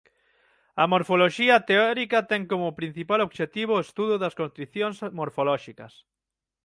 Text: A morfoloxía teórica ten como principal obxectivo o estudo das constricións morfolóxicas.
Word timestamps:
A 0.81 0.83
morfoloxía 0.93 1.55
teórica 1.69 2.19
ten 2.31 2.41
como 2.51 2.77
principal 2.79 3.19
obxectivo 3.27 3.71
o 3.75 3.83
estudo 3.87 4.15
das 4.23 4.37
constricións 4.41 4.95
morfolóxicas. 5.19 5.93